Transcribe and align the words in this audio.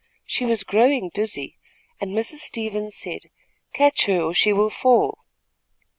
She 0.25 0.45
was 0.45 0.63
growing 0.63 1.09
dizzy, 1.13 1.59
and 1.99 2.09
Mrs. 2.17 2.37
Stevens 2.39 2.95
said: 2.97 3.29
"Catch 3.71 4.07
her, 4.07 4.19
or 4.23 4.33
she 4.33 4.51
will 4.51 4.71
fall." 4.71 5.19